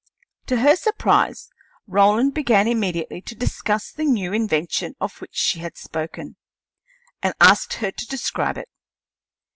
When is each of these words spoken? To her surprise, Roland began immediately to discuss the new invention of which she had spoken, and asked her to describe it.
To 0.47 0.57
her 0.61 0.75
surprise, 0.75 1.51
Roland 1.85 2.33
began 2.33 2.67
immediately 2.67 3.21
to 3.21 3.35
discuss 3.35 3.91
the 3.91 4.03
new 4.03 4.33
invention 4.33 4.95
of 4.99 5.21
which 5.21 5.35
she 5.35 5.59
had 5.59 5.77
spoken, 5.77 6.37
and 7.21 7.35
asked 7.39 7.73
her 7.73 7.91
to 7.91 8.07
describe 8.07 8.57
it. 8.57 8.69